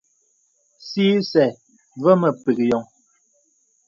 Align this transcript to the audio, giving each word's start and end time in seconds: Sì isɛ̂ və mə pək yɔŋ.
Sì 0.87 1.03
isɛ̂ 1.19 1.47
və 2.03 2.11
mə 2.21 2.29
pək 2.43 2.57
yɔŋ. 2.69 2.83